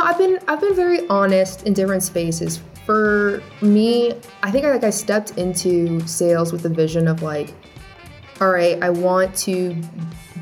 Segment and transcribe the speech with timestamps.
[0.00, 2.60] know, I've been I've been very honest in different spaces.
[2.86, 7.54] For me, I think I like I stepped into sales with the vision of like,
[8.40, 9.76] all right, I want to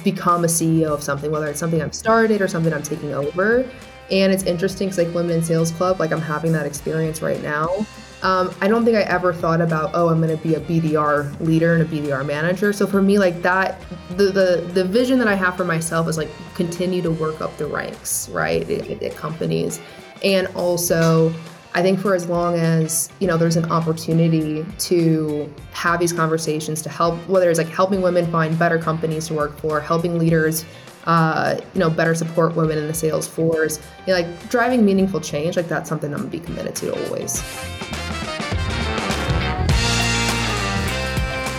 [0.04, 3.68] become a CEO of something, whether it's something I've started or something I'm taking over.
[4.10, 7.42] And it's interesting because like Women in Sales Club, like I'm having that experience right
[7.42, 7.86] now.
[8.22, 11.38] Um, I don't think I ever thought about, oh, I'm going to be a BDR
[11.40, 12.72] leader and a BDR manager.
[12.72, 16.18] So for me, like that, the the the vision that I have for myself is
[16.18, 19.80] like continue to work up the ranks, right, at, at companies,
[20.22, 21.32] and also.
[21.74, 26.80] I think for as long as you know there's an opportunity to have these conversations
[26.82, 30.64] to help, whether it's like helping women find better companies to work for, helping leaders
[31.08, 35.20] uh, you know, better support women in the sales force, you know, like driving meaningful
[35.20, 37.40] change, like that's something I'm gonna be committed to always.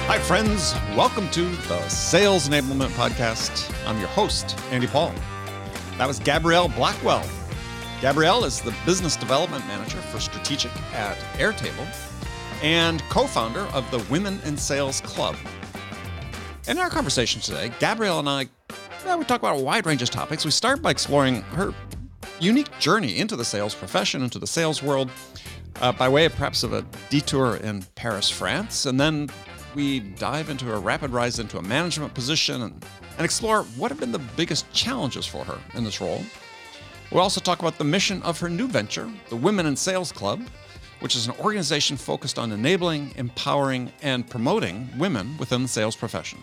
[0.06, 0.76] Hi, friends.
[0.96, 3.74] Welcome to the Sales Enablement Podcast.
[3.88, 5.14] I'm your host, Andy Paul.
[5.98, 7.28] That was Gabrielle Blackwell.
[8.02, 11.88] Gabrielle is the Business Development Manager for Strategic at Airtable
[12.62, 15.36] and co founder of the Women in Sales Club.
[16.68, 18.48] In our conversation today, Gabrielle and I
[19.18, 20.46] we talk about a wide range of topics.
[20.46, 21.74] We start by exploring her
[22.40, 25.10] unique journey into the sales profession, into the sales world,
[25.82, 29.30] uh, by way of perhaps of a detour in Paris, France, and then
[29.76, 32.86] we dive into a rapid rise into a management position and,
[33.18, 36.24] and explore what have been the biggest challenges for her in this role.
[37.12, 40.42] We'll also talk about the mission of her new venture, the Women in Sales Club,
[41.00, 46.40] which is an organization focused on enabling, empowering, and promoting women within the sales profession.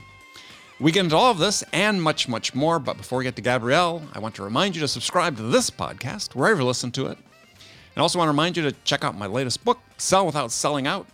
[0.79, 3.43] We get into all of this and much, much more, but before we get to
[3.43, 7.07] Gabrielle, I want to remind you to subscribe to this podcast wherever you listen to
[7.07, 7.19] it.
[7.95, 10.87] And also want to remind you to check out my latest book, Sell Without Selling
[10.87, 11.07] Out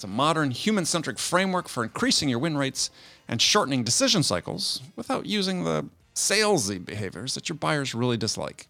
[0.00, 2.90] it's a modern, human centric framework for increasing your win rates
[3.28, 8.66] and shortening decision cycles without using the salesy behaviors that your buyers really dislike.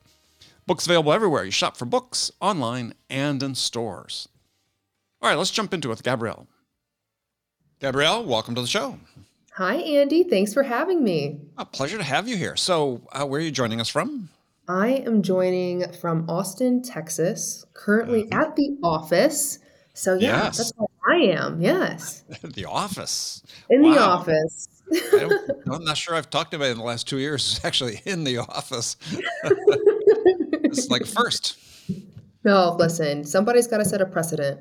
[0.67, 1.45] Books available everywhere.
[1.45, 4.29] You shop for books, online, and in stores.
[5.23, 6.48] All right, let's jump into it with Gabrielle.
[7.79, 8.98] Gabrielle, welcome to the show.
[9.55, 10.22] Hi, Andy.
[10.22, 11.40] Thanks for having me.
[11.58, 12.55] A pleasure to have you here.
[12.55, 14.28] So, uh, where are you joining us from?
[14.68, 18.40] I am joining from Austin, Texas, currently mm-hmm.
[18.40, 19.58] at the office.
[19.92, 20.58] So, yeah, yes.
[20.58, 22.22] that's where I am, yes.
[22.44, 23.42] the office.
[23.68, 23.92] In wow.
[23.92, 24.68] the office.
[24.92, 25.28] I
[25.74, 27.61] am not sure I've talked about it in the last two years.
[27.64, 28.96] Actually, in the office.
[29.42, 31.58] it's like first.
[32.44, 34.61] No, listen, somebody's got to set a precedent.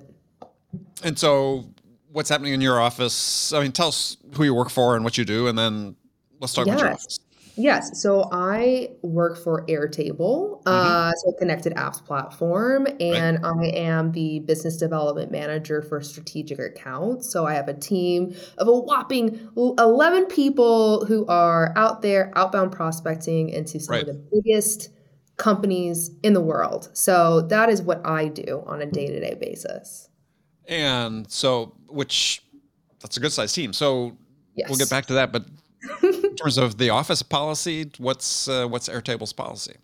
[1.03, 1.69] And so,
[2.11, 3.53] what's happening in your office?
[3.53, 5.95] I mean, tell us who you work for and what you do, and then
[6.39, 6.75] let's talk yes.
[6.75, 7.19] about your office.
[7.59, 8.01] Yes.
[8.01, 10.67] So I work for Airtable, mm-hmm.
[10.67, 13.73] uh, so a connected apps platform, and right.
[13.73, 17.29] I am the business development manager for strategic accounts.
[17.29, 22.71] So I have a team of a whopping 11 people who are out there outbound
[22.71, 24.07] prospecting into some right.
[24.07, 24.89] of the biggest
[25.35, 26.89] companies in the world.
[26.93, 30.08] So that is what I do on a day to day basis.
[30.69, 32.41] And so, which
[33.01, 33.73] that's a good size team.
[33.73, 34.17] So
[34.55, 34.69] yes.
[34.69, 35.45] we'll get back to that, but
[36.03, 39.75] in terms of the office policy, what's uh, what's Airtable's policy?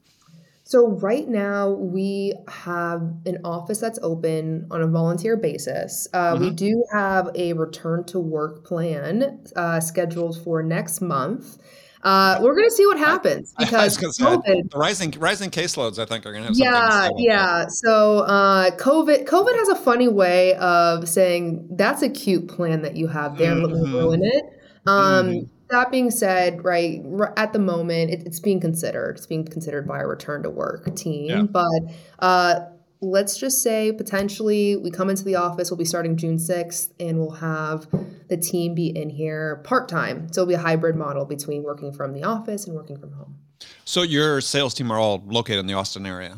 [0.67, 6.07] So right now we have an office that's open on a volunteer basis.
[6.11, 6.43] Uh, mm-hmm.
[6.45, 11.59] We do have a return to work plan uh, scheduled for next month.
[12.05, 16.31] Uh, we're going to see what happens because COVID, rising rising caseloads, I think, are
[16.31, 17.65] going to have yeah, yeah.
[17.67, 22.95] So uh, COVID COVID has a funny way of saying that's a cute plan that
[22.95, 23.95] you have there, mm-hmm.
[23.95, 24.43] ruin it.
[24.85, 27.01] Um, mm-hmm that being said, right
[27.37, 29.17] at the moment, it, it's being considered.
[29.17, 31.29] It's being considered by a return to work team.
[31.29, 31.41] Yeah.
[31.43, 31.81] But
[32.19, 32.59] uh,
[33.05, 35.69] let's just say potentially we come into the office.
[35.69, 37.87] We'll be starting June sixth, and we'll have
[38.27, 40.31] the team be in here part time.
[40.31, 43.37] So it'll be a hybrid model between working from the office and working from home.
[43.85, 46.37] So your sales team are all located in the Austin area.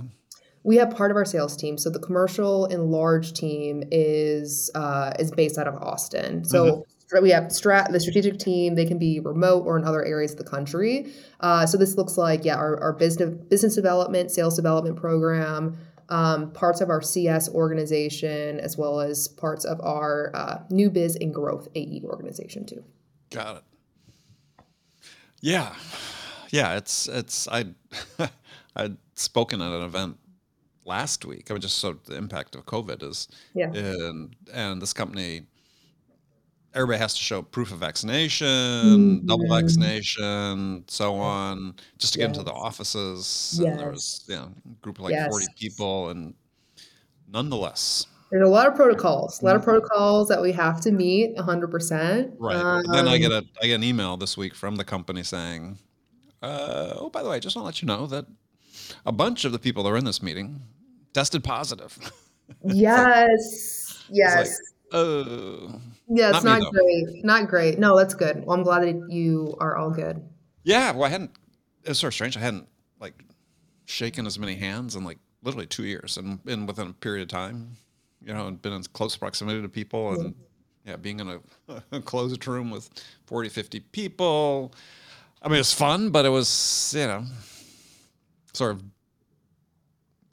[0.63, 1.77] We have part of our sales team.
[1.77, 6.43] So the commercial and large team is uh, is based out of Austin.
[6.45, 6.65] So.
[6.65, 6.81] Mm-hmm
[7.21, 10.39] we have strat the strategic team they can be remote or in other areas of
[10.39, 11.09] the country
[11.39, 15.77] uh, so this looks like yeah our, our business business development sales development program
[16.09, 21.15] um, parts of our cs organization as well as parts of our uh, new biz
[21.17, 22.83] and growth ae organization too.
[23.29, 23.63] Got it.
[25.41, 25.73] Yeah.
[26.49, 27.65] Yeah it's it's i
[28.75, 30.17] i'd spoken at an event
[30.85, 31.51] last week.
[31.51, 33.71] I was just so the impact of covid is yeah.
[33.73, 35.43] and and this company
[36.77, 39.25] everybody has to show proof of vaccination, mm-hmm.
[39.25, 43.59] double vaccination, so on, just to get into the offices.
[43.59, 43.71] Yes.
[43.71, 45.27] And there was, you know, a group of like yes.
[45.29, 46.09] 40 people.
[46.09, 46.35] And
[47.27, 49.71] nonetheless, there's a lot of protocols, a lot of mm-hmm.
[49.71, 52.35] protocols that we have to meet 100%.
[52.37, 52.55] Right.
[52.55, 55.77] Um, then I get a I get an email this week from the company saying,
[56.41, 58.25] uh, "Oh, by the way, I just want to let you know that
[59.05, 60.61] a bunch of the people that were in this meeting
[61.13, 61.97] tested positive.
[62.63, 64.05] yes.
[64.09, 64.57] yes.
[64.91, 67.23] Uh, yeah, it's not, not great.
[67.23, 67.79] Not great.
[67.79, 68.45] No, that's good.
[68.45, 70.21] Well, I'm glad that you are all good.
[70.63, 70.91] Yeah.
[70.91, 71.31] Well, I hadn't,
[71.83, 72.37] It's sort of strange.
[72.37, 72.67] I hadn't
[72.99, 73.13] like
[73.85, 77.27] shaken as many hands in like literally two years and, and within a period of
[77.27, 77.77] time,
[78.21, 80.35] you know, and been in close proximity to people and,
[80.85, 81.39] yeah, being in a,
[81.91, 82.89] a closed room with
[83.25, 84.73] 40, 50 people.
[85.41, 87.25] I mean, it was fun, but it was, you know,
[88.53, 88.83] sort of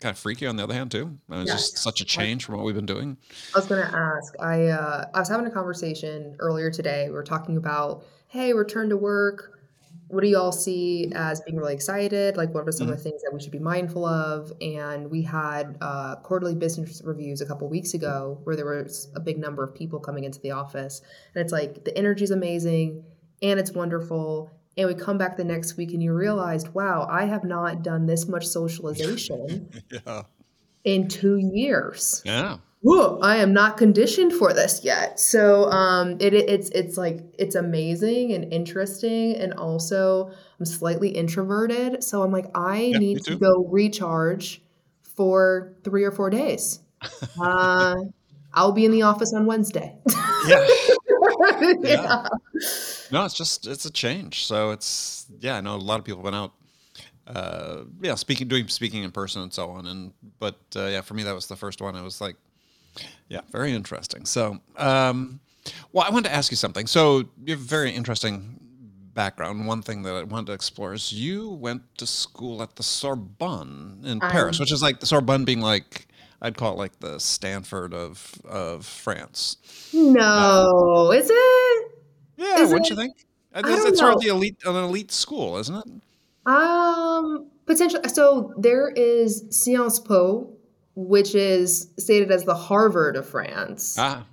[0.05, 1.19] kind of freaky on the other hand too.
[1.31, 3.17] It was just such a change from what we've been doing.
[3.55, 4.35] I was going to ask.
[4.39, 7.07] I uh, I was having a conversation earlier today.
[7.09, 9.55] We were talking about, hey, return to work
[10.09, 12.37] what do you all see as being really excited?
[12.37, 12.93] Like, what are some mm-hmm.
[12.93, 14.53] of the things that we should be mindful of?
[14.61, 19.21] And we had uh, quarterly business reviews a couple weeks ago where there was a
[19.21, 21.01] big number of people coming into the office.
[21.35, 23.05] And it's like the energy is amazing
[23.43, 24.51] and it's wonderful.
[24.77, 28.07] And we come back the next week and you realized, wow, I have not done
[28.07, 30.23] this much socialization yeah.
[30.83, 32.23] in two years.
[32.25, 32.59] Yeah.
[32.85, 35.19] Whoa, I am not conditioned for this yet.
[35.19, 40.31] So um, it, it's it's like it's amazing and interesting, and also
[40.61, 44.61] I'm slightly introverted, so I'm like I yeah, need to go recharge
[45.01, 46.81] for three or four days.
[47.41, 47.97] Uh,
[48.55, 49.97] I'll be in the office on Wednesday.
[50.47, 50.67] yeah.
[51.81, 52.29] yeah.
[53.15, 54.45] No, it's just it's a change.
[54.45, 55.57] So it's yeah.
[55.57, 56.53] I know a lot of people went out
[57.27, 59.87] uh, yeah, speaking, doing speaking in person and so on.
[59.87, 61.97] And but uh, yeah, for me that was the first one.
[61.97, 62.37] I was like,
[63.29, 64.27] yeah, very interesting.
[64.27, 65.41] So, um,
[65.93, 66.87] well, I wanted to ask you something.
[66.87, 68.59] So, you have a very interesting
[69.15, 69.67] background.
[69.67, 74.01] One thing that I wanted to explore is you went to school at the Sorbonne
[74.05, 76.09] in um, Paris, which is like the Sorbonne being like
[76.43, 79.57] I'd call it like the Stanford of of France.
[79.95, 81.94] No, is it?
[82.37, 82.91] Yeah, is wouldn't it?
[82.91, 83.27] you think?
[83.55, 86.51] It's, it's sort of the elite, an elite school, isn't it?
[86.51, 88.09] Um, potentially.
[88.09, 90.53] So there is Sciences Po,
[90.97, 93.97] which is stated as the Harvard of France.
[93.99, 94.25] Ah.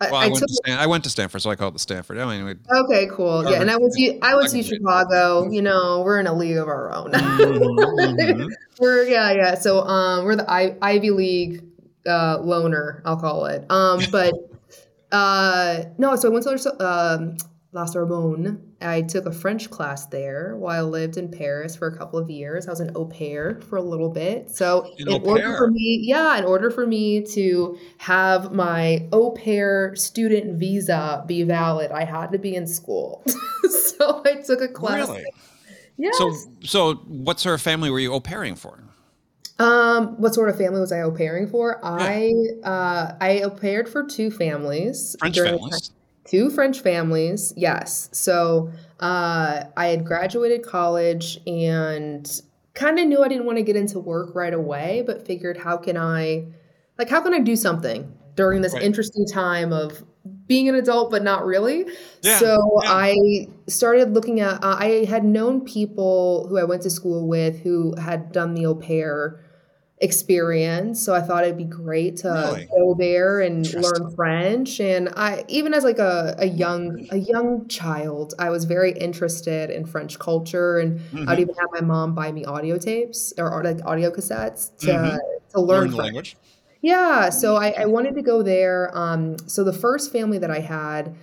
[0.00, 1.78] Well, I, I, went took, Stan- I, went to Stanford, so I call it the
[1.78, 2.18] Stanford.
[2.18, 3.34] I mean, okay, cool.
[3.34, 3.52] Harvard.
[3.52, 5.48] Yeah, and I went to I went to Chicago.
[5.48, 7.12] You know, we're in a league of our own.
[7.12, 8.48] mm-hmm, mm-hmm.
[8.80, 9.54] we're yeah, yeah.
[9.54, 11.62] So um, we're the I- Ivy League
[12.06, 13.64] uh, loner, I'll call it.
[13.70, 14.34] Um, but
[15.12, 17.36] uh, no, so I went to um,
[17.72, 18.60] La Sorbonne.
[18.80, 22.28] I took a French class there while I lived in Paris for a couple of
[22.30, 22.66] years.
[22.66, 24.50] I was an au pair for a little bit.
[24.50, 29.30] So, an in order for me, yeah, in order for me to have my au
[29.30, 33.22] pair student visa be valid, I had to be in school.
[33.70, 35.08] so I took a class.
[35.08, 35.24] Really?
[35.98, 36.10] Yeah.
[36.14, 38.82] So, so what sort of family were you au pairing for?
[39.62, 41.78] Um, what sort of family was I au pairing for?
[41.82, 41.88] Yeah.
[41.90, 42.32] I
[42.64, 45.16] uh, I au paired for two families.
[45.20, 45.92] French families
[46.24, 48.08] two French families, yes.
[48.12, 48.70] So
[49.00, 52.42] uh, I had graduated college and
[52.74, 55.76] kind of knew I didn't want to get into work right away, but figured how
[55.76, 56.46] can I,
[56.98, 58.82] like, how can I do something during this right.
[58.82, 60.02] interesting time of
[60.46, 61.86] being an adult, but not really.
[62.22, 62.92] Yeah, so yeah.
[62.92, 67.60] I started looking at, uh, I had known people who I went to school with
[67.60, 69.44] who had done the au pair
[70.02, 71.00] experience.
[71.02, 72.66] So I thought it'd be great to really?
[72.66, 74.80] go there and learn French.
[74.80, 79.70] And I even as like a, a young a young child, I was very interested
[79.70, 81.28] in French culture and mm-hmm.
[81.28, 85.16] I'd even have my mom buy me audio tapes or like audio cassettes to mm-hmm.
[85.54, 86.36] to learn, learn the language.
[86.82, 88.90] Yeah, so I, I wanted to go there.
[88.92, 91.14] Um, so the first family that I had,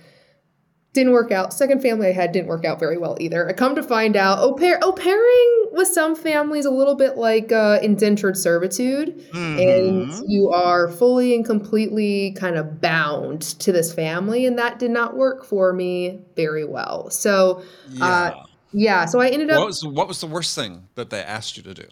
[0.92, 1.52] didn't work out.
[1.52, 3.48] Second family I had didn't work out very well either.
[3.48, 7.16] I come to find out au pair au pairing with some families a little bit
[7.16, 9.58] like uh, indentured servitude, mm-hmm.
[9.58, 14.90] and you are fully and completely kind of bound to this family, and that did
[14.90, 17.08] not work for me very well.
[17.10, 19.58] So, uh, yeah, uh, yeah so I ended up.
[19.58, 21.86] What was, what was the worst thing that they asked you to do?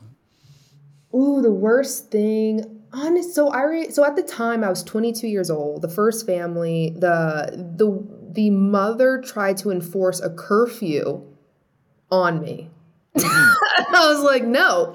[1.14, 2.75] Ooh, the worst thing.
[2.93, 3.35] Honest.
[3.35, 5.83] So I re- so at the time I was 22 years old.
[5.83, 11.21] The first family, the the the mother tried to enforce a curfew
[12.09, 12.71] on me.
[13.16, 13.95] Mm-hmm.
[13.97, 14.95] I was like, no,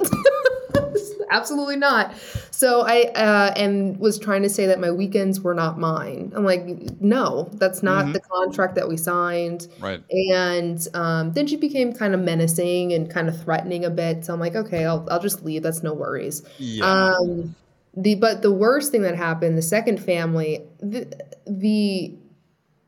[1.30, 2.16] absolutely not.
[2.52, 6.32] So I uh, and was trying to say that my weekends were not mine.
[6.34, 6.64] I'm like,
[7.02, 8.14] no, that's not mm-hmm.
[8.14, 9.68] the contract that we signed.
[9.82, 10.02] Right.
[10.10, 14.24] And um, then she became kind of menacing and kind of threatening a bit.
[14.24, 15.64] So I'm like, okay, I'll I'll just leave.
[15.64, 16.44] That's no worries.
[16.60, 16.86] Yeah.
[16.86, 17.56] Um,
[17.94, 21.14] the but the worst thing that happened, the second family, the,
[21.46, 22.16] the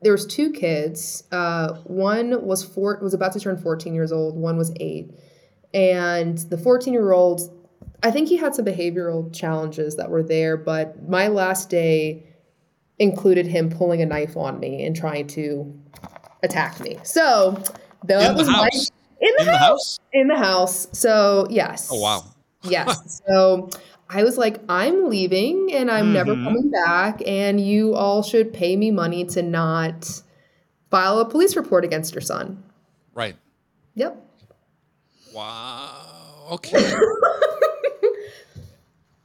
[0.06, 1.24] there was two kids.
[1.32, 4.36] Uh, one was four was about to turn 14 years old.
[4.36, 5.10] One was eight,
[5.74, 7.40] and the 14 year old,
[8.04, 10.56] I think he had some behavioral challenges that were there.
[10.56, 12.24] But my last day
[13.00, 15.76] included him pulling a knife on me and trying to
[16.44, 16.98] attack me.
[17.02, 17.60] So
[18.04, 18.70] that in was my
[19.20, 20.86] in, the, in house, the house, in the house.
[20.92, 21.88] So yes.
[21.90, 22.22] Oh wow.
[22.62, 23.22] Yes.
[23.26, 23.70] so
[24.08, 26.44] I was like, I'm leaving and I'm never Mhm.
[26.44, 30.22] coming back, and you all should pay me money to not
[30.90, 32.62] file a police report against your son.
[33.14, 33.36] Right.
[33.94, 34.16] Yep.
[35.32, 35.92] Wow.
[36.48, 36.78] Okay.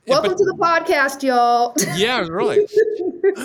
[0.08, 1.76] Welcome to the podcast, y'all.
[1.96, 2.68] yeah, really.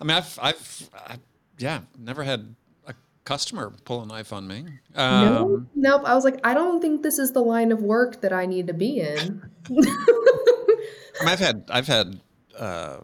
[0.00, 1.16] I mean, I've, I've, I,
[1.58, 2.56] yeah, never had
[3.24, 4.64] customer pull a knife on me.
[4.94, 6.02] Um, no, nope.
[6.04, 8.66] I was like, I don't think this is the line of work that I need
[8.66, 9.42] to be in.
[9.70, 12.20] I mean, I've had, I've had
[12.58, 12.98] uh,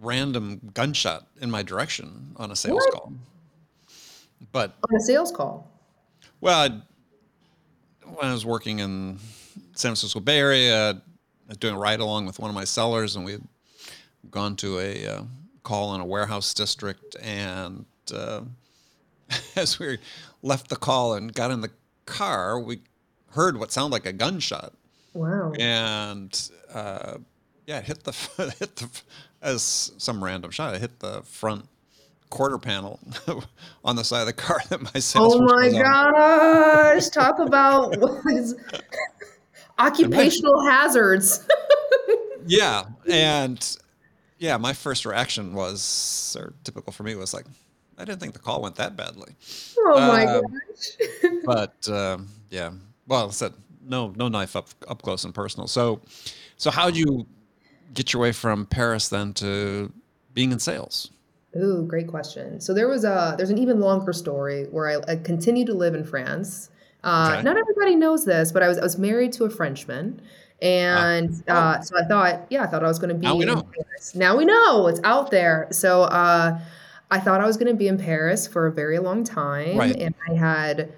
[0.00, 2.92] random gunshot in my direction on a sales What?
[2.94, 3.12] call.
[4.52, 5.70] But On a sales call.
[6.40, 6.82] well, I'd,
[8.04, 9.18] when I was working in
[9.74, 11.02] San Francisco Bay Area,
[11.58, 13.42] doing a ride along with one of my sellers, and we had
[14.30, 15.22] gone to a uh,
[15.62, 17.16] call in a warehouse district.
[17.20, 18.42] And uh,
[19.56, 19.98] as we
[20.42, 21.70] left the call and got in the
[22.06, 22.80] car, we
[23.30, 24.72] heard what sounded like a gunshot.
[25.14, 25.52] Wow.
[25.58, 27.16] and uh,
[27.66, 28.12] yeah, it hit the
[28.58, 28.88] hit the
[29.40, 30.74] as some random shot.
[30.74, 31.66] It hit the front
[32.28, 33.00] quarter panel
[33.84, 35.82] on the side of the car that my Oh my was on.
[35.82, 37.08] gosh.
[37.08, 37.96] Talk about
[39.78, 41.46] occupational hazards.
[42.46, 43.76] Yeah, and
[44.38, 47.46] yeah, my first reaction was, or typical for me, was like,
[47.98, 49.34] I didn't think the call went that badly,
[49.78, 51.32] Oh my Um, gosh.
[51.44, 52.70] but um, yeah,
[53.06, 53.52] well, I said
[53.88, 55.66] no, no knife up up close and personal.
[55.66, 56.00] So,
[56.56, 57.26] so how do you
[57.94, 59.92] get your way from Paris then to
[60.34, 61.10] being in sales?
[61.56, 62.60] Ooh, great question.
[62.60, 65.94] So there was a there's an even longer story where I, I continued to live
[65.94, 66.68] in France.
[67.02, 67.42] Uh, Okay.
[67.42, 70.20] Not everybody knows this, but I was I was married to a Frenchman,
[70.60, 71.54] and Oh.
[71.54, 73.26] uh, so I thought, yeah, I thought I was going to be.
[73.26, 73.66] Now we know.
[74.14, 75.68] Now we know it's out there.
[75.70, 76.58] So uh,
[77.10, 79.96] I thought I was going to be in Paris for a very long time, Right.
[79.96, 80.92] and I had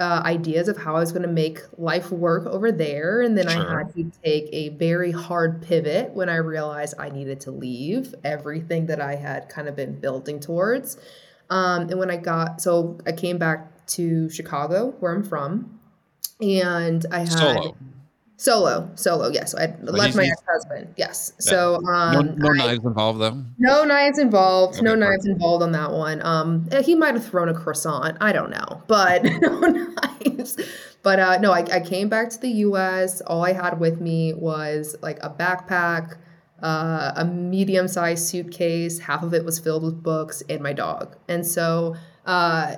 [0.00, 3.48] uh, ideas of how I was going to make life work over there, and then
[3.48, 3.74] Sure.
[3.74, 8.14] I had to take a very hard pivot when I realized I needed to leave
[8.24, 10.98] everything that I had kind of been building towards.
[11.48, 15.78] Um, and when I got, so I came back to Chicago, where I'm from,
[16.40, 17.76] and I had Solo.
[18.36, 19.28] Solo, solo.
[19.30, 20.94] Yes, I So left my ex-husband.
[20.96, 23.42] Yes, so No, um, no I- knives involved though.
[23.58, 24.82] no knives involved.
[24.82, 26.20] no Okay, knives involved on that one.
[26.24, 28.16] Um, eh, he might have thrown a croissant.
[28.20, 30.56] I don't know, but no knives.
[31.02, 33.20] But uh, no, I, I came back to the U.S.
[33.22, 36.16] All I had with me was like a backpack,
[36.62, 38.98] uh, a medium-sized suitcase.
[39.00, 41.14] Half of it was filled with books and my dog.
[41.28, 42.76] And so uh,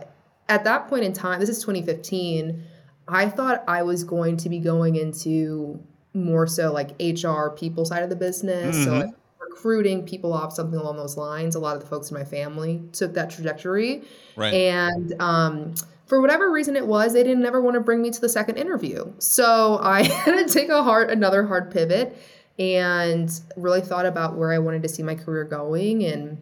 [0.49, 2.65] at that point in time, this is 2015.
[3.09, 5.81] I thought I was going to be going into
[6.15, 8.85] more so like HR people side of the business.
[8.85, 9.01] So Mhm.
[9.07, 11.55] like recruiting people off something along those lines.
[11.55, 14.03] A lot of the folks in my family took that trajectory.
[14.35, 14.53] Right.
[14.55, 15.75] And um,
[16.07, 18.57] for whatever reason it was, they didn't ever want to bring me to the second
[18.57, 19.13] interview.
[19.19, 22.17] So I had to take a hard, another hard pivot
[22.59, 26.05] and really thought about where I wanted to see my career going.
[26.05, 26.39] And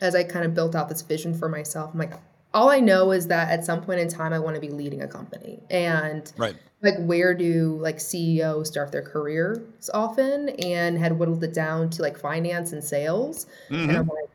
[0.00, 2.12] as I kind of built out this vision for myself, I'm like,
[2.54, 5.02] all I know is that at some point in time, I want to be leading
[5.02, 5.60] a company.
[5.70, 6.54] And right.
[6.82, 12.02] like where do like CEOs start their careers often and had whittled it down to
[12.02, 13.46] like finance and sales.
[13.68, 13.98] And Mhm.
[13.98, 14.30] I'm like,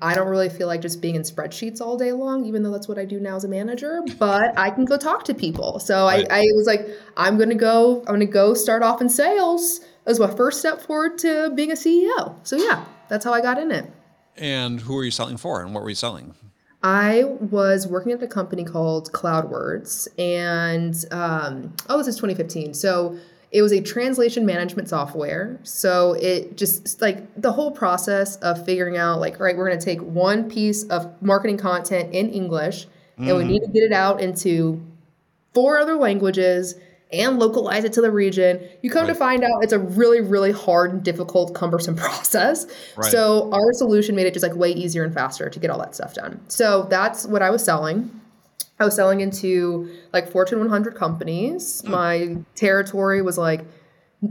[0.00, 2.86] I don't really feel like just being in spreadsheets all day long, even though that's
[2.86, 5.80] what I do now as a manager, but I can go talk to people.
[5.80, 6.24] So Right.
[6.30, 10.20] I, I was like, I'm gonna go, I'm gonna go start off in sales as
[10.20, 12.36] my first step forward to being a CEO.
[12.44, 13.90] So yeah, that's how I got in it.
[14.36, 16.34] And who were you selling for, and what were you selling?
[16.82, 22.74] I was working at a company called CloudWords, and um, oh, this is 2015.
[22.74, 23.18] So
[23.50, 25.58] it was a translation management software.
[25.64, 29.78] So it just like the whole process of figuring out, like, all right, we're going
[29.78, 33.92] to take one piece of marketing content in English, and we need to get it
[33.92, 34.80] out into
[35.54, 36.76] four other languages
[37.12, 38.60] and localize it to the region.
[38.82, 42.66] You come to find out it's a really, really hard and difficult, cumbersome process.
[42.96, 43.10] Right.
[43.10, 45.94] So our solution made it just like way easier and faster to get all that
[45.94, 46.40] stuff done.
[46.48, 48.10] So that's what I was selling.
[48.80, 51.82] I was selling into like Fortune 100 companies.
[51.84, 53.64] My territory was like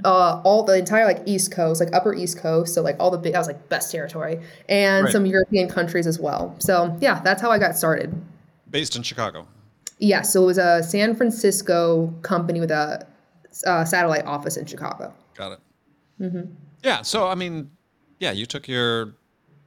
[0.05, 2.73] uh, all the entire like East Coast, like Upper East Coast.
[2.73, 5.11] So like all the big, I was like best territory, and Right.
[5.11, 6.55] some European countries as well.
[6.59, 8.13] So yeah, that's how I got started.
[8.69, 9.47] Based in Chicago.
[9.99, 13.07] Yeah, so it was a San Francisco company with a
[13.65, 15.13] uh, satellite office in Chicago.
[15.35, 15.59] Got it.
[16.21, 16.53] Mm-hmm.
[16.83, 17.01] Yeah.
[17.01, 17.71] So I mean,
[18.19, 19.15] yeah, you took your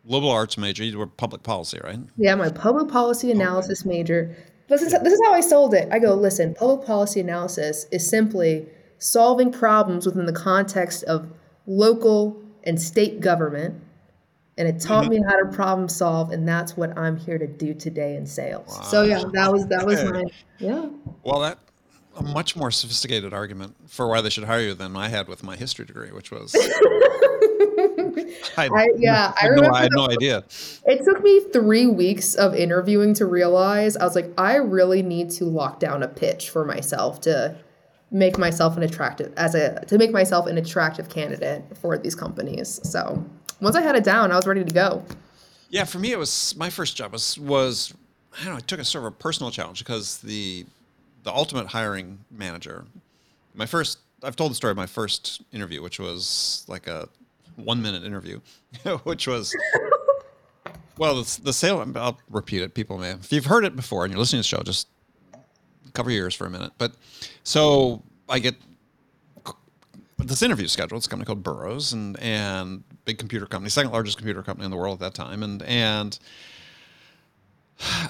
[0.05, 0.85] liberal arts major.
[0.85, 1.99] You were public policy, right?
[2.17, 4.37] Yeah, my public policy analysis major.
[4.69, 5.89] This is, this is how I sold it.
[5.91, 8.69] I go, listen, public policy analysis is simply
[8.99, 11.29] solving problems within the context of
[11.67, 13.83] local and state government.
[14.61, 15.15] And it taught mm-hmm.
[15.15, 18.79] me how to problem solve, and that's what I'm here to do today in sales.
[18.91, 20.25] So yeah, that was that was my
[20.59, 20.87] yeah.
[21.25, 21.59] Well, that
[22.15, 25.43] a much more sophisticated argument for why they should hire you than I had with
[25.43, 26.55] my history degree, which was.
[28.57, 29.71] I, I, yeah, I had no.
[29.73, 30.45] I had no idea.
[30.85, 35.31] It took me three weeks of interviewing to realize I was like, I really need
[35.31, 37.57] to lock down a pitch for myself to
[38.11, 42.81] make myself an attractive as a to make myself an attractive candidate for these companies.
[42.83, 43.25] So
[43.61, 45.05] once I had it down, I was ready to go.
[45.69, 47.95] Yeah, for me, it was my first job was was
[48.35, 48.57] I don't know.
[48.57, 50.67] I took a sort of a personal challenge because the
[51.23, 52.85] the ultimate hiring manager,
[53.55, 53.99] my first.
[54.23, 57.09] I've told the story of my first interview, which was like a
[57.57, 58.41] one minute interview,
[59.05, 59.55] which was.
[60.99, 61.83] Well, the, the sale.
[61.97, 62.75] I'll repeat it.
[62.75, 64.89] People may, if you've heard it before and you're listening to the show, just
[65.95, 66.73] cover your ears for a minute.
[66.77, 66.93] But
[67.43, 68.57] so I get
[70.25, 70.99] this interview scheduled.
[70.99, 74.71] It's a company called Burroughs and and big computer company, second largest computer company in
[74.71, 76.19] the world at that time, and and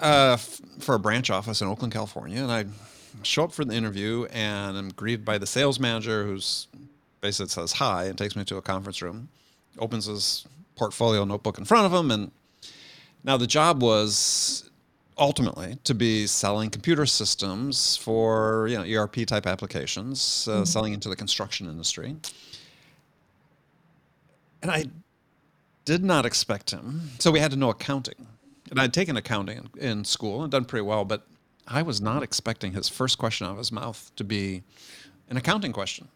[0.03, 2.67] uh, f- for a branch office in Oakland, California, and I
[3.23, 6.69] show up for the interview and I'm greeted by the sales manager, who's
[7.21, 9.29] basically says hi and takes me to a conference room,
[9.79, 12.31] opens his portfolio notebook in front of him, and
[13.25, 14.70] now the job was
[15.21, 21.09] ultimately to be selling computer systems for you know ERP type applications, uh, selling into
[21.09, 22.17] the construction industry.
[24.63, 24.87] And I
[25.85, 27.11] did not expect him.
[27.19, 28.27] So we had to know accounting.
[28.71, 31.27] And I'd taken accounting in, in school and done pretty well, but
[31.67, 34.63] I was not expecting his first question out of his mouth to be
[35.29, 36.09] an accounting question.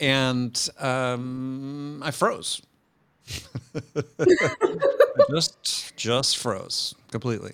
[0.00, 2.60] And um, I froze.
[3.74, 7.52] I just just froze completely.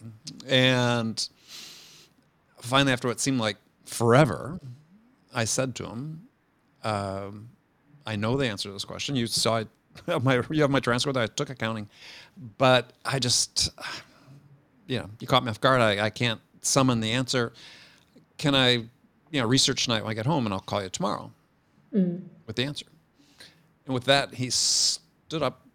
[0.49, 1.29] And
[2.63, 4.59] finally, after what seemed like forever,
[5.35, 6.23] I said to him,
[6.83, 7.51] um,
[8.07, 9.17] "I know the answer to this question.
[9.17, 9.69] You saw it.
[10.23, 11.19] My you have my transcript.
[11.19, 11.91] I took accounting,
[12.57, 13.69] but I just,
[14.87, 15.83] you know, you caught me off guard.
[15.83, 17.53] I, I can't summon the answer.
[18.39, 21.31] Can I, you know, research tonight when I get home, and I'll call you tomorrow
[22.47, 22.87] with the answer."
[23.85, 25.67] And with that, he stood up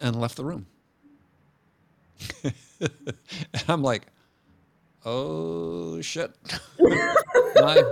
[0.00, 0.66] and left the room.
[2.80, 4.06] and I'm like,
[5.04, 6.32] oh shit.
[6.80, 7.82] my,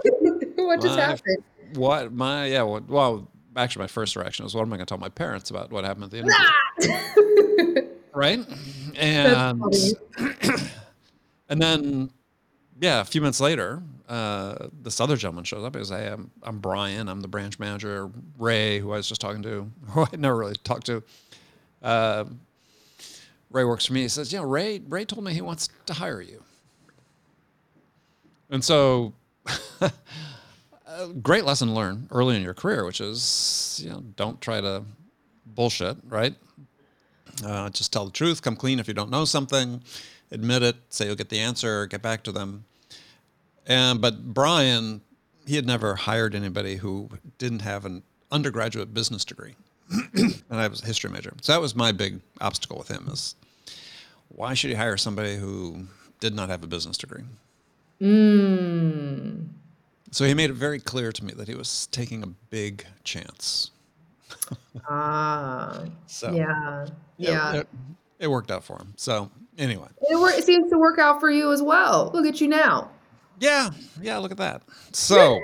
[0.56, 1.42] what just My- happened?
[1.74, 4.90] what my yeah what, well actually my first reaction was what am I going to
[4.90, 8.46] tell my parents about what happened at the interview right?
[8.94, 9.64] And
[11.48, 12.10] and then
[12.80, 15.74] yeah a few minutes later uh, this other gentleman shows up.
[15.74, 17.08] He goes hey I'm, I'm Brian.
[17.08, 20.56] I'm the branch manager Ray who I was just talking to who I never really
[20.62, 21.02] talked to.
[21.82, 22.24] Uh,
[23.56, 26.20] Ray works for me he says yeah Ray Ray told me he wants to hire
[26.20, 26.42] you
[28.50, 29.12] and so
[29.80, 34.82] a great lesson learned early in your career, which is, you know, don't try to
[35.44, 36.34] bullshit, right?
[37.44, 39.82] Uh, just tell the truth, come clean if you don't know something,
[40.30, 42.64] admit it, say you'll get the answer, get back to them.
[43.66, 45.00] And but Brian,
[45.46, 49.56] he had never hired anybody who didn't have an undergraduate business degree,
[49.90, 51.34] and I was a history major.
[51.42, 53.34] So that was my big obstacle with him: is
[54.28, 55.86] why should he hire somebody who
[56.20, 57.22] did not have a business degree?
[58.00, 59.48] Mm.
[60.10, 63.70] So he made it very clear to me that he was taking a big chance.
[64.88, 65.80] Ah.
[66.06, 66.86] So Yeah.
[67.18, 67.54] Yeah.
[67.56, 67.68] it,
[68.20, 68.92] it worked out for him.
[68.96, 72.10] So anyway, It, wor- it seems to work out for you as well.
[72.14, 72.90] Look at you now.
[73.40, 74.16] yeah, yeah.
[74.18, 74.62] Look at that.
[74.92, 75.40] So,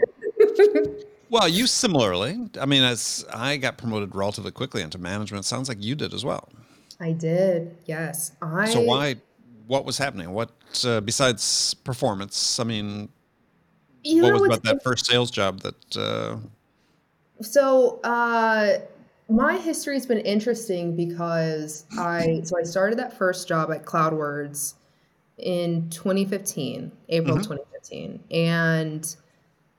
[1.31, 2.38] well, you similarly.
[2.61, 6.25] I mean, as I got promoted relatively quickly into management, sounds like you did as
[6.25, 6.49] well.
[7.03, 7.77] I did.
[7.85, 8.33] Yes.
[8.41, 9.17] I So why?
[9.67, 10.31] What was happening?
[10.33, 10.53] What
[10.85, 12.61] uh, besides performance?
[12.61, 13.09] I mean,
[14.05, 15.97] you what was about that first sales job that?
[15.97, 16.37] Uh,
[17.43, 18.79] So, uh,
[19.29, 24.75] my history's been interesting because I so I started that first job at CloudWords
[25.38, 29.17] in 2015, April 2015, and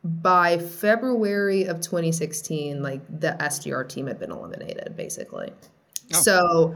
[0.03, 5.53] by February of 2016, like the SDR team had been eliminated, basically.
[6.15, 6.21] Oh.
[6.21, 6.75] So.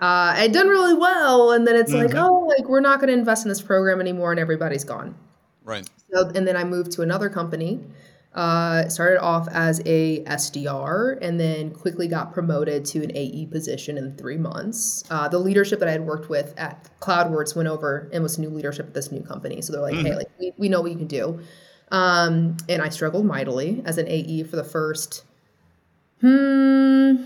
[0.00, 3.14] Uh, I'd done really well, and then it's like, oh, like we're not going to
[3.14, 5.16] invest in this program anymore, and everybody's gone.
[5.64, 5.88] right.
[6.12, 7.80] So, and then I moved to another company.
[8.34, 13.98] Uh, started off as a SDR, and then quickly got promoted to an AE position
[13.98, 15.02] in three months.
[15.10, 18.50] Uh, the leadership that I had worked with at CloudWords went over and was new
[18.50, 19.60] leadership at this new company.
[19.62, 21.40] So they're like, hey, like we, we know what you can do.
[21.90, 25.24] Um, and I struggled mightily as an AE for the first,
[26.20, 27.24] hmm,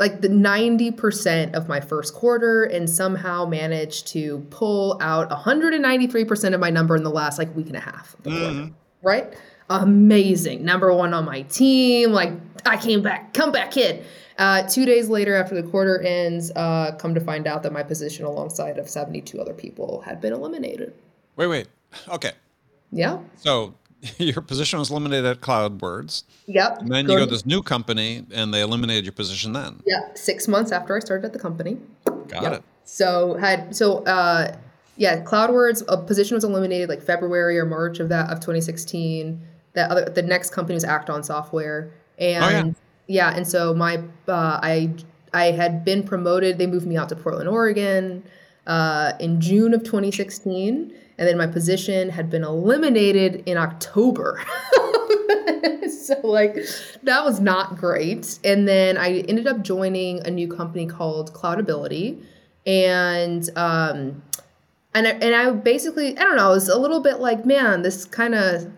[0.00, 6.58] like the 90% of my first quarter and somehow managed to pull out 193% of
[6.58, 8.70] my number in the last like week and a half the quarter.
[9.02, 9.34] Right?
[9.68, 10.64] Amazing.
[10.64, 12.12] Number one on my team.
[12.12, 12.32] Like
[12.64, 14.04] I came back, come back, kid.
[14.38, 17.82] Uh, two days later, after the quarter ends, uh, come to find out that my
[17.82, 20.94] position alongside of 72 other people had been eliminated.
[21.36, 21.68] Wait, wait.
[22.08, 22.32] Okay.
[22.90, 23.18] Yeah.
[23.36, 23.74] So
[24.18, 26.24] your position was eliminated at CloudWords.
[26.46, 26.80] Yep.
[26.80, 29.80] And then you go to this new company and they eliminated your position then.
[29.86, 30.00] Yeah.
[30.14, 31.78] Six months after I started at the company.
[32.28, 32.52] Got Yep.
[32.54, 32.62] it.
[32.84, 34.56] So had so uh
[34.96, 39.40] yeah, CloudWords a position was eliminated like February or March of that of 2016.
[39.74, 43.32] That other the next company was Act-On Software, and Oh, yeah.
[43.34, 44.92] and so my uh, I
[45.32, 46.58] I had been promoted.
[46.58, 48.24] They moved me out to Portland, Oregon,
[48.66, 54.42] uh, in June of 2016, and then my position had been eliminated in October.
[55.90, 56.54] so like
[57.02, 58.38] that was not great.
[58.44, 62.22] And then I ended up joining a new company called Cloudability,
[62.66, 64.22] and um,
[64.94, 67.82] and I, and I basically I don't know, I was a little bit like, man,
[67.82, 68.70] this kind of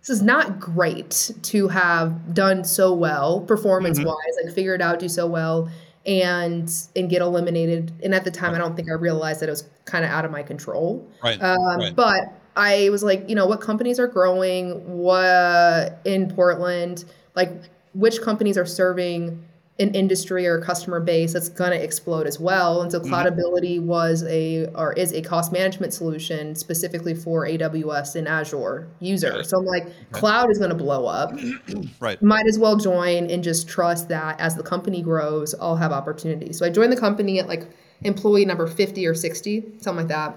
[0.00, 4.98] this is not great to have done so well performance wise, like figure it out,
[4.98, 5.68] do so well,
[6.06, 7.92] and and get eliminated.
[8.02, 10.24] And at the time, I don't think I realized that it was kind of out
[10.24, 11.06] of my control.
[11.22, 11.40] Right.
[11.42, 11.94] Um, right.
[11.94, 14.98] But I was like, you know, what companies are growing?
[14.98, 17.04] What in Portland?
[17.34, 17.52] Like,
[17.94, 19.44] which companies are serving
[19.80, 22.82] an industry or a customer base that's going to explode as well?
[22.82, 23.14] And so, Mm-hmm.
[23.14, 29.34] Cloudability was a or is a cost management solution specifically for AWS and Azure users.
[29.34, 29.46] Right.
[29.46, 31.32] So I'm like, cloud is going to blow up.
[32.00, 32.20] right.
[32.22, 36.58] Might as well join and just trust that as the company grows, I'll have opportunities.
[36.58, 37.66] So I joined the company at like
[38.02, 40.36] employee number 50 or 60, something like that,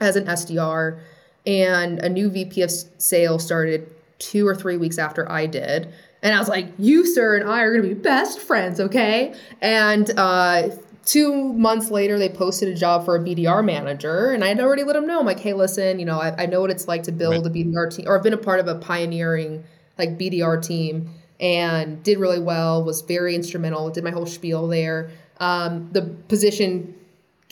[0.00, 1.00] as an SDR.
[1.46, 5.92] And a new VP of sales started two or three weeks after I did.
[6.22, 9.34] And I was like, you, sir, and I are going to be best friends, okay?
[9.60, 10.70] And uh,
[11.04, 14.30] two months later, they posted a job for a BDR manager.
[14.30, 16.46] And I had already let them know, I'm like, hey, listen, you know, I, I
[16.46, 18.68] know what it's like to build a BDR team, or I've been a part of
[18.68, 19.64] a pioneering
[19.98, 25.10] like BDR team and did really well, was very instrumental, did my whole spiel there.
[25.40, 26.94] Um, the position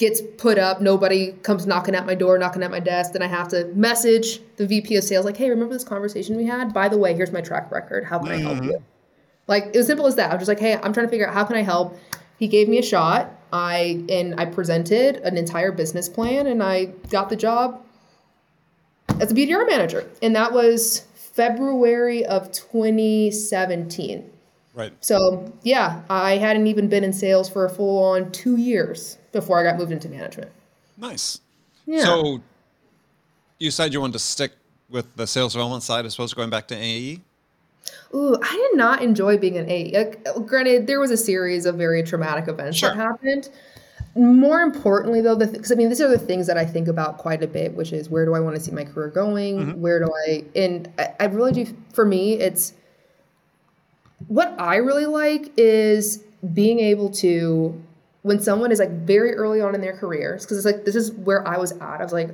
[0.00, 3.26] gets put up, nobody comes knocking at my door, knocking at my desk, then I
[3.26, 6.72] have to message the VP of sales, like, hey, remember this conversation we had?
[6.72, 8.06] By the way, here's my track record.
[8.06, 8.70] How can I help you?
[8.70, 8.84] Mm-hmm.
[9.46, 10.30] Like it was simple as that.
[10.30, 11.98] I was just like, hey, I'm trying to figure out how can I help.
[12.38, 13.30] He gave me a shot.
[13.52, 17.84] I and I presented an entire business plan and I got the job
[19.20, 20.08] as a BDR manager.
[20.22, 24.30] And that was February of 2017.
[24.80, 24.92] Right.
[25.00, 29.60] So yeah, I hadn't even been in sales for a full on two years before
[29.60, 30.50] I got moved into management.
[30.96, 31.40] Nice.
[31.84, 32.04] Yeah.
[32.04, 32.40] So
[33.58, 34.52] you said you wanted to stick
[34.88, 36.74] with the sales development side as opposed to going back to?
[36.74, 37.20] AE?
[38.14, 39.92] Ooh, I did not enjoy being an AE.
[39.92, 42.88] Like, granted, there was a series of very traumatic events Sure.
[42.88, 43.50] that happened.
[44.16, 47.42] More importantly, though, because I mean, these are the things that I think about quite
[47.42, 49.58] a bit, which is where do I want to see my career going?
[49.58, 49.80] Mm-hmm.
[49.80, 52.72] Where do I, and I, I really do, for me, it's
[54.28, 56.22] what I really like is
[56.54, 57.80] being able to,
[58.22, 61.12] when someone is like very early on in their careers, because it's like, this is
[61.12, 62.00] where I was at.
[62.00, 62.30] I was like,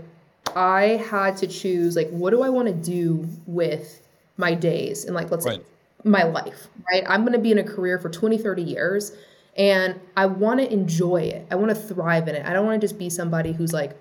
[0.54, 4.00] I had to choose, like, what do I want to do with
[4.36, 5.60] my days and, like, let's say
[6.04, 7.04] my life, right?
[7.08, 9.12] I'm going to be in a career for 20, 30 years
[9.56, 11.46] and I want to enjoy it.
[11.50, 12.46] I want to thrive in it.
[12.46, 13.98] I don't want to just be somebody who's like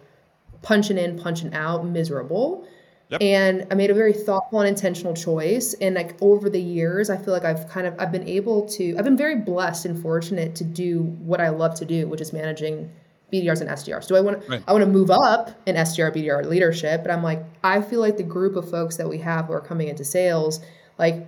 [0.62, 2.68] punching in, punching out, miserable.
[3.10, 3.22] Yep.
[3.22, 5.76] And I made a very thoughtful and intentional choice.
[5.76, 8.96] And like over the years, I feel like I've kind of I've been able to
[8.98, 12.34] I've been very blessed and fortunate to do what I love to do, which is
[12.34, 12.92] managing
[13.32, 14.08] BDRs and SDRs.
[14.08, 14.64] Do I want to Right.
[14.68, 18.18] I want to move up in SDR BDR leadership, but I'm like I feel like
[18.18, 20.60] the group of folks that we have who are coming into sales,
[20.98, 21.28] like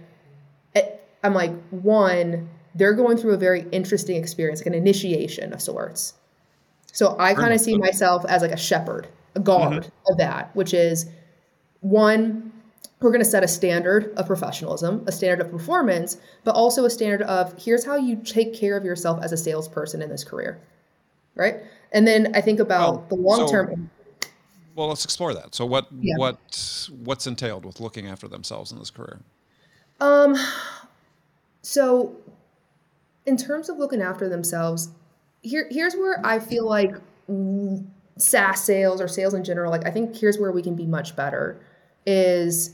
[0.73, 5.61] it- I'm like one, they're going through a very interesting experience, like an initiation of
[5.61, 6.13] sorts.
[6.91, 10.11] So I kind of see myself as like a shepherd, a guard mm-hmm.
[10.11, 11.05] of that, which is
[11.81, 12.51] one,
[12.99, 16.89] we're going to set a standard of professionalism, a standard of performance, but also a
[16.89, 20.59] standard of here's how you take care of yourself as a salesperson in this career.
[21.35, 21.57] Right.
[21.91, 23.89] And then I think about Well, the long so- term.
[24.75, 25.55] Well, let's explore that.
[25.55, 26.17] So what Yeah.
[26.17, 26.37] what
[27.03, 29.19] what's entailed with looking after themselves in this career?
[29.99, 30.35] Um,
[31.63, 32.15] so
[33.25, 34.89] in terms of looking after themselves,
[35.41, 36.95] here here's where I feel like
[37.29, 37.85] mm,
[38.17, 41.15] SaaS sales or sales in general, like I think here's where we can be much
[41.15, 41.59] better
[42.07, 42.73] is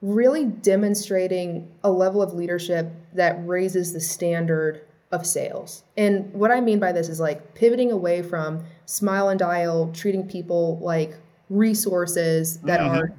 [0.00, 5.82] really demonstrating a level of leadership that raises the standard of sales.
[5.96, 10.26] And what I mean by this is like pivoting away from smile and dial, treating
[10.26, 11.14] people like
[11.50, 13.12] resources that are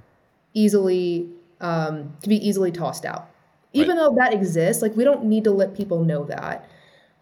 [0.54, 1.30] easily
[1.60, 3.30] um, can be easily tossed out.
[3.74, 6.70] Even though that exists, like we don't need to let people know that.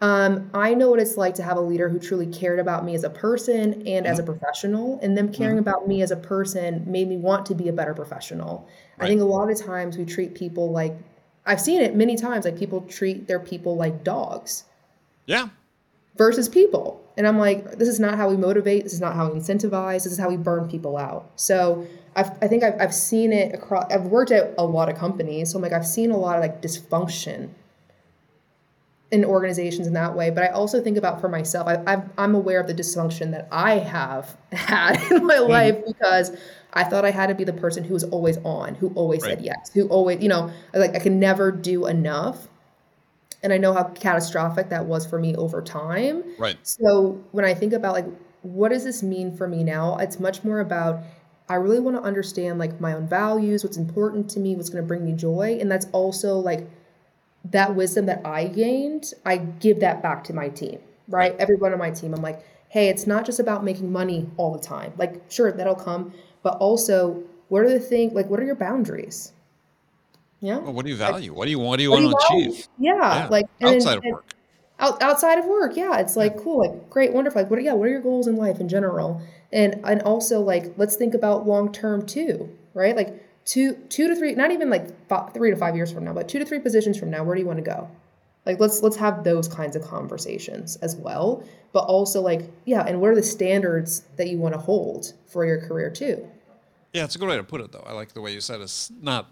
[0.06, 2.94] Um, I know what it's like to have a leader who truly cared about me
[2.94, 6.84] as a person and as a professional, and them caring about me as a person
[6.86, 8.68] made me want to be a better professional.
[9.00, 10.94] I think a lot of times we treat people like
[11.48, 14.66] I've seen it many times, like people treat their people like dogs
[15.26, 15.48] Yeah.
[16.16, 17.02] versus people.
[17.18, 18.84] And I'm like, this is not how we motivate.
[18.84, 20.04] This is not how we incentivize.
[20.04, 21.32] This is how we burn people out.
[21.36, 24.98] So I've, I think I've, I've seen it across, I've worked at a lot of
[24.98, 25.52] companies.
[25.52, 27.50] So I'm like, I've seen a lot of like dysfunction
[29.12, 30.30] in organizations in that way.
[30.30, 33.48] But I also think about for myself, I, I've, I'm aware of the dysfunction that
[33.52, 36.36] I have had in my mm life because
[36.74, 39.38] I thought I had to be the person who was always on, who always right.
[39.38, 42.48] said yes, who always, you know, like I can never do enough.
[43.44, 46.24] And I know how catastrophic that was for me over time.
[46.40, 46.58] Right.
[46.64, 48.08] So when I think about like,
[48.42, 49.98] what does this mean for me now?
[49.98, 51.04] It's much more about
[51.48, 54.84] I really want to understand like my own values, what's important to me, what's going
[54.84, 55.60] to bring me joy.
[55.62, 56.68] And that's also like
[57.52, 61.32] that wisdom that I gained, I give that back to my team, right?
[61.32, 61.40] right?
[61.40, 64.60] Everyone on my team, I'm like, hey, it's not just about making money all the
[64.60, 64.94] time.
[64.98, 69.32] Like, sure, that'll come, but also, what are the things, like, what are your boundaries?
[70.42, 70.58] Yeah.
[70.58, 71.32] Well, what do you value?
[71.32, 72.68] Like, what do you, what do you want to achieve?
[72.78, 73.28] Yeah, yeah.
[73.30, 74.26] Like, outside of work.
[74.78, 77.42] Out, outside of work, yeah, it's like cool, like great, wonderful.
[77.42, 77.60] Like, what?
[77.60, 79.22] Are, yeah, what are your goals in life in general?
[79.54, 82.94] And and also like, let's think about long term too, right?
[82.94, 86.14] Like, two two to three not even like five, three to five years from now
[86.14, 87.90] but two to three positions from now where do you want to go?
[88.46, 93.00] Like let's let's have those kinds of conversations as well but also like yeah and
[93.00, 96.28] what are the standards that you want to hold for your career too?
[96.94, 97.84] Yeah it's a good way to put it though.
[97.86, 99.30] I like the way you said it's not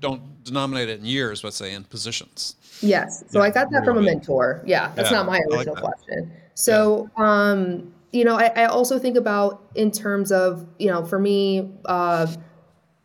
[0.00, 2.56] don't denominate it in years but say in positions.
[2.82, 3.24] Yes.
[3.28, 4.62] So yeah, i got that from a mentor.
[4.66, 6.32] Yeah that's yeah, not my original like question.
[6.54, 7.52] So yeah.
[7.52, 11.70] um you know I, I also think about in terms of you know for me
[11.84, 12.26] uh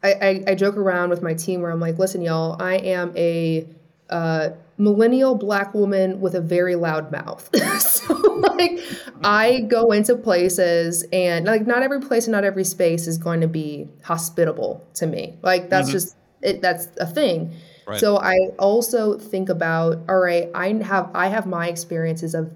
[0.04, 3.14] I, I, I, joke around with my team where I'm like, listen, y'all, I am
[3.16, 3.68] a
[4.10, 7.50] uh, millennial black woman with a very loud mouth.
[7.80, 8.80] so like
[9.24, 13.42] I go into places and like not every place and not every space is going
[13.42, 15.38] to be hospitable to me.
[15.44, 15.94] Like that's mm-hmm.
[15.94, 17.54] just it that's a thing.
[17.88, 18.00] Right.
[18.00, 22.52] So I also think about all right, I have I have my experiences of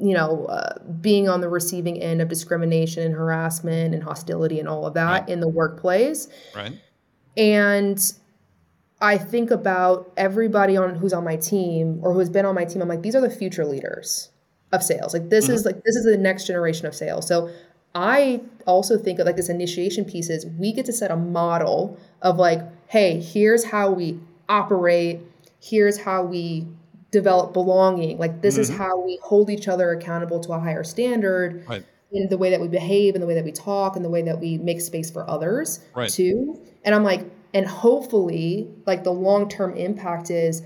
[0.00, 4.68] you know, uh, being on the receiving end of discrimination and harassment and hostility and
[4.68, 5.28] all of that right.
[5.28, 6.28] in the workplace.
[6.54, 6.72] Right.
[7.36, 8.00] And
[9.00, 12.82] I think about everybody on who's on my team or who's been on my team.
[12.82, 14.30] I'm like, these are the future leaders
[14.72, 15.14] of sales.
[15.14, 15.54] Like this mm-hmm.
[15.54, 17.26] is like this is the next generation of sales.
[17.26, 17.50] So
[17.94, 21.98] I also think of like this initiation piece is we get to set a model
[22.22, 25.20] of like, hey, here's how we operate,
[25.60, 26.66] here's how we
[27.10, 28.18] develop belonging.
[28.18, 28.62] Like this mm-hmm.
[28.62, 31.84] is how we hold each other accountable to a higher standard right.
[32.12, 34.22] in the way that we behave, and the way that we talk, and the way
[34.22, 36.10] that we make space for others right.
[36.10, 36.60] too.
[36.84, 40.62] And I'm like, and hopefully, like the long term impact is,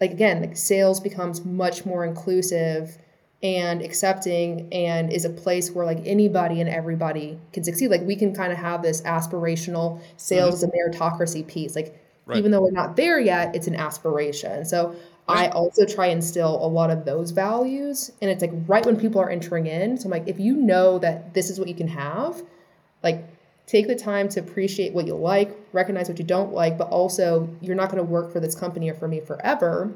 [0.00, 2.98] like again, like sales becomes much more inclusive
[3.42, 8.14] and accepting and is a place where like anybody and everybody can succeed like we
[8.14, 10.70] can kind of have this aspirational sales mm-hmm.
[10.70, 12.38] a meritocracy piece like right.
[12.38, 14.94] even though we're not there yet it's an aspiration so
[15.28, 18.10] I also try and instill a lot of those values.
[18.20, 19.96] And it's like right when people are entering in.
[19.96, 22.42] So I'm like, if you know that this is what you can have,
[23.02, 23.24] like
[23.66, 27.48] take the time to appreciate what you like, recognize what you don't like, but also
[27.60, 29.94] you're not going to work for this company or for me forever.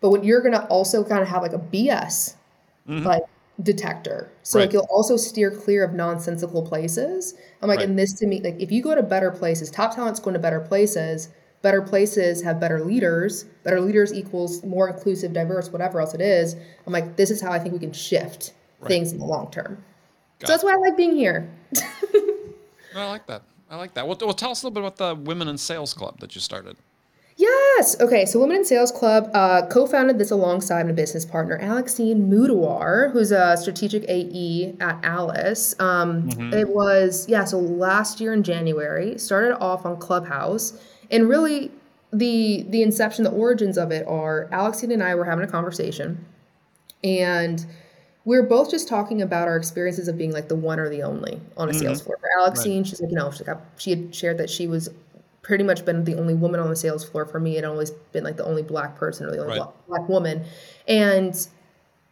[0.00, 2.34] But what you're going to also kind of have like a BS
[2.88, 3.04] mm-hmm.
[3.04, 3.22] like
[3.62, 4.30] detector.
[4.42, 4.64] So right.
[4.64, 7.34] like you'll also steer clear of nonsensical places.
[7.62, 7.88] I'm like, right.
[7.88, 10.40] and this to me, like if you go to better places, top talent's going to
[10.40, 11.28] better places
[11.66, 16.54] better places have better leaders better leaders equals more inclusive diverse whatever else it is
[16.86, 18.86] i'm like this is how i think we can shift right.
[18.86, 19.82] things in the long term
[20.38, 21.50] Got so that's why i like being here
[22.94, 25.20] i like that i like that well, well tell us a little bit about the
[25.20, 26.76] women in sales club that you started
[27.36, 28.00] Yes.
[28.00, 28.24] Okay.
[28.24, 33.30] So, Women in Sales Club uh, co-founded this alongside my business partner, Alexine Moudawar, who's
[33.30, 35.78] a strategic AE at Alyce.
[35.78, 36.54] Um, mm-hmm.
[36.54, 37.44] It was yeah.
[37.44, 41.70] So last year in January, started off on Clubhouse, and really,
[42.12, 46.24] the the inception, the origins of it are Alexine and I were having a conversation,
[47.04, 47.64] and
[48.26, 51.02] we are both just talking about our experiences of being like the one or the
[51.02, 51.80] only on a mm-hmm.
[51.80, 52.18] sales floor.
[52.20, 52.86] For Alexine, right.
[52.86, 54.88] she's like, you know, she, got, she had shared that she was
[55.42, 58.24] pretty much been the only woman on the sales floor for me and always been
[58.24, 59.68] like the only black person or the only right.
[59.86, 60.44] black woman.
[60.88, 61.46] And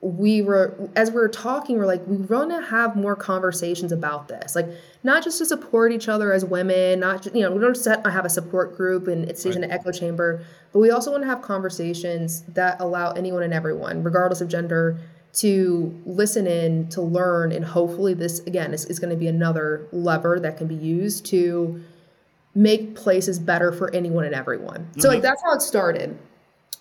[0.05, 4.29] we were as we were talking we're like we want to have more conversations about
[4.29, 4.69] this like
[5.03, 7.87] not just to support each other as women not just, you know we don't just
[7.87, 9.64] have a support group and it stays right.
[9.64, 13.55] in an echo chamber but we also want to have conversations that allow anyone and
[13.55, 15.01] everyone regardless of gender
[15.33, 19.88] to listen in to learn and hopefully this again is, is going to be another
[19.90, 21.83] lever that can be used to
[22.55, 25.01] make places better for anyone and everyone mm-hmm.
[25.01, 26.19] so like that's how it started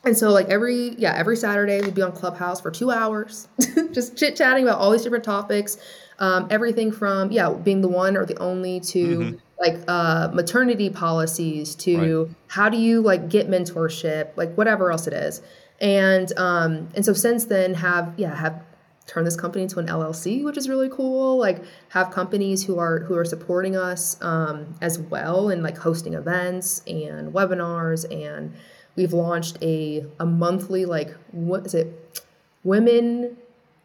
[0.04, 3.48] and so like every yeah every Saturday we'd be on Clubhouse for two hours,
[3.92, 5.78] just chit chatting about all these different topics,
[6.20, 9.36] um, everything from yeah being the one or the only to mm-hmm.
[9.60, 12.36] like uh, maternity policies to right.
[12.48, 15.42] how do you like get mentorship like whatever else it is,
[15.80, 18.62] and um, and so since then have yeah have
[19.06, 21.38] turn this company into an LLC, which is really cool.
[21.38, 26.14] Like have companies who are who are supporting us um, as well and like hosting
[26.14, 28.54] events and webinars and
[28.96, 32.22] we've launched a a monthly like what is it?
[32.64, 33.38] Women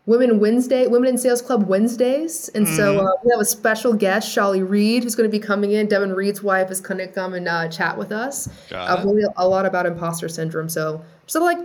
[0.07, 2.49] women wednesday women in sales club wednesdays.
[2.51, 2.77] And mm.
[2.77, 5.87] so uh, we have a special guest Shelly reed who's going to be coming in.
[5.87, 8.49] Devin reed's wife is going to come and uh, chat with us.
[8.73, 10.68] Uh, really a lot about imposter syndrome.
[10.68, 11.59] So so like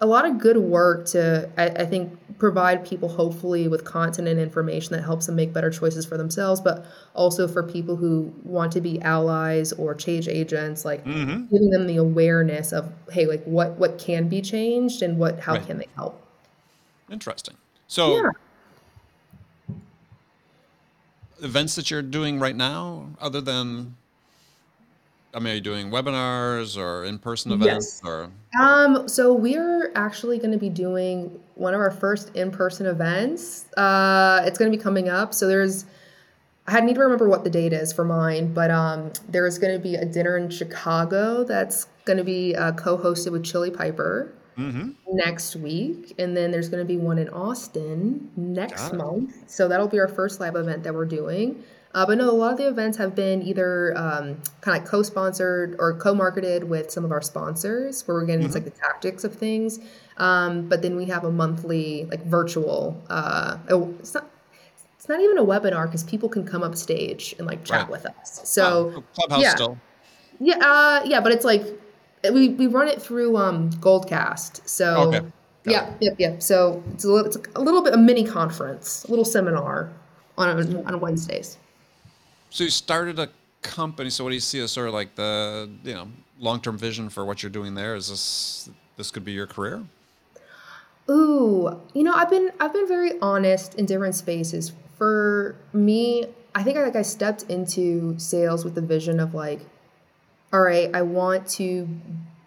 [0.00, 4.38] a lot of good work to I, I, think provide people hopefully with content and
[4.38, 8.72] information that helps them make better choices for themselves but also for people who want
[8.72, 11.46] to be allies or change agents like mm-hmm.
[11.46, 15.54] giving them the awareness of hey like what what can be changed and what how
[15.54, 15.66] right.
[15.66, 16.24] can they help
[17.10, 17.56] interesting
[17.88, 19.74] so yeah.
[21.42, 23.96] events that you're doing right now other than
[25.34, 28.08] I mean, are you doing webinars or in-person events yes.
[28.08, 28.30] or?
[28.60, 33.66] Um, so we're actually going to be doing one of our first in-person events.
[33.76, 35.34] Uh, it's going to be coming up.
[35.34, 35.84] So there's,
[36.66, 39.78] I need to remember what the date is for mine, but um, there's going to
[39.78, 44.92] be a dinner in Chicago that's going to be uh, co-hosted with Chili Piper mm-hmm.
[45.08, 49.34] next week, and then there's going to be one in Austin next month.
[49.46, 51.62] So that'll be our first live event that we're doing.
[51.94, 55.74] Uh, but no, a lot of the events have been either um, kind of co-sponsored
[55.78, 58.54] or co-marketed with some of our sponsors, where we're getting mm-hmm.
[58.54, 59.80] like the tactics of things.
[60.18, 63.02] Um, but then we have a monthly like virtual.
[63.08, 64.28] Uh, oh, it's not.
[64.96, 67.90] It's not even a webinar because people can come up stage and like chat right.
[67.90, 68.40] with us.
[68.44, 69.50] So oh, Clubhouse yeah.
[69.54, 69.78] still.
[70.40, 71.64] Yeah, uh, yeah, but it's like
[72.30, 74.68] we, we run it through um, Goldcast.
[74.68, 75.26] So okay.
[75.64, 76.42] yeah, yep, yep.
[76.42, 79.90] So it's a little, it's a little bit a mini conference, a little seminar
[80.36, 81.58] on on Wednesdays.
[82.50, 83.28] So you started a
[83.62, 84.10] company.
[84.10, 86.08] So what do you see as sort of like the you know
[86.38, 87.94] long term vision for what you're doing there?
[87.94, 89.84] Is this this could be your career?
[91.10, 94.72] Ooh, you know, I've been I've been very honest in different spaces.
[94.96, 99.60] For me, I think I like I stepped into sales with the vision of like,
[100.52, 101.88] all right, I want to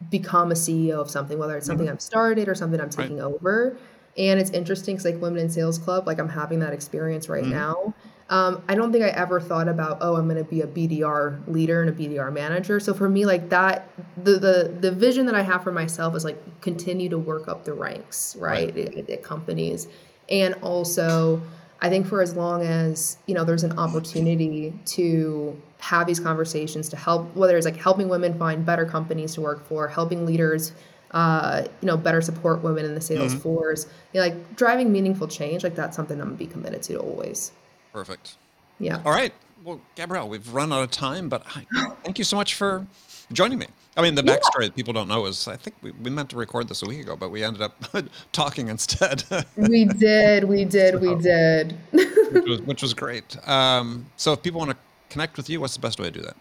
[0.10, 1.94] become a CEO of something, whether it's something mm-hmm.
[1.94, 3.26] I've started or something I'm taking right.
[3.26, 3.78] over.
[4.18, 7.44] And it's interesting because like Women in Sales Club, like I'm having that experience right
[7.44, 7.54] mm-hmm.
[7.54, 7.94] now.
[8.32, 11.46] Um, I don't think I ever thought about, oh, I'm going to be a BDR
[11.50, 12.80] leader and a BDR manager.
[12.80, 13.90] So for me, like that,
[14.24, 17.66] the the the vision that I have for myself is like continue to work up
[17.66, 18.98] the ranks, right, right.
[18.98, 19.90] At, at companies,
[20.30, 21.42] and also
[21.82, 26.88] I think for as long as you know there's an opportunity to have these conversations
[26.90, 30.72] to help, whether it's like helping women find better companies to work for, helping leaders
[31.12, 33.42] uh, you know, better support women in the sales mm-hmm.
[33.42, 33.86] force.
[34.14, 37.52] You know, like driving meaningful change, like that's something I'm gonna be committed to always.
[37.94, 38.36] Perfect.
[38.80, 39.02] Yeah.
[39.06, 39.34] All right.
[39.64, 41.66] Well, Gabrielle, we've run out of time, but I,
[42.04, 42.86] thank you so much for
[43.32, 43.68] joining me.
[43.98, 44.68] I mean, the backstory yeah.
[44.68, 47.02] that people don't know is I think we, we meant to record this a week
[47.02, 47.84] ago, but we ended up
[48.32, 49.24] talking instead.
[49.58, 50.46] we did.
[50.46, 50.94] We did.
[50.94, 51.78] So, we did.
[51.92, 53.38] which, was, which was great.
[53.48, 54.78] Um, so if people want to
[55.10, 56.38] connect with you, what's the best way to do that?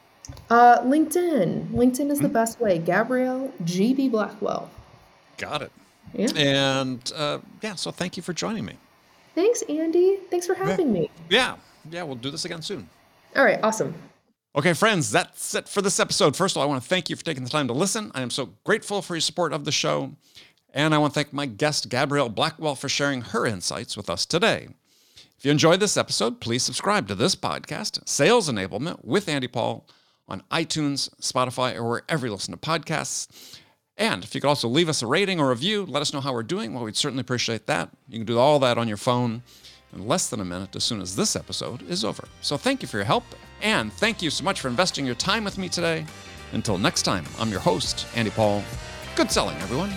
[0.48, 1.70] Uh, LinkedIn.
[1.70, 2.22] LinkedIn is mm-hmm.
[2.22, 2.78] the best way.
[2.78, 4.70] Gabrielle GB Blackwell.
[5.36, 5.72] Got it.
[6.14, 6.28] Yeah.
[6.36, 8.74] And uh, yeah, so thank you for joining me.
[9.34, 10.18] Thanks, Andy.
[10.30, 10.92] Thanks for having yeah.
[10.92, 11.10] me.
[11.28, 11.56] Yeah.
[11.90, 12.88] Yeah, we'll do this again soon.
[13.36, 13.94] All right, awesome.
[14.56, 16.36] Okay, friends, that's it for this episode.
[16.36, 18.10] First of all, I want to thank you for taking the time to listen.
[18.14, 20.12] I am so grateful for your support of the show.
[20.72, 24.26] And I want to thank my guest, Gabrielle Blackwell, for sharing her insights with us
[24.26, 24.68] today.
[25.38, 29.86] If you enjoyed this episode, please subscribe to this podcast, Sales Enablement with Andy Paul,
[30.28, 33.58] on iTunes, Spotify, or wherever you listen to podcasts.
[34.00, 36.22] And if you could also leave us a rating or a review, let us know
[36.22, 36.72] how we're doing.
[36.72, 37.90] Well, we'd certainly appreciate that.
[38.08, 39.42] You can do all that on your phone
[39.92, 42.26] in less than a minute as soon as this episode is over.
[42.40, 43.24] So thank you for your help,
[43.60, 46.06] and thank you so much for investing your time with me today.
[46.52, 48.64] Until next time, I'm your host, Andy Paul.
[49.16, 49.92] Good selling, everyone.